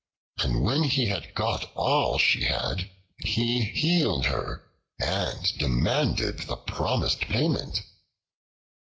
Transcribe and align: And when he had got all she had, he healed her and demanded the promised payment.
And 0.39 0.63
when 0.63 0.81
he 0.85 1.05
had 1.09 1.35
got 1.35 1.71
all 1.75 2.17
she 2.17 2.45
had, 2.45 2.89
he 3.19 3.63
healed 3.63 4.25
her 4.25 4.63
and 4.99 5.43
demanded 5.59 6.39
the 6.39 6.57
promised 6.57 7.19
payment. 7.19 7.83